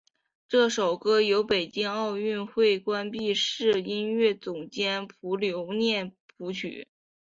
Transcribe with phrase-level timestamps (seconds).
[0.47, 6.87] 这首歌由北京奥运会闭幕式音乐总监卞留念谱曲。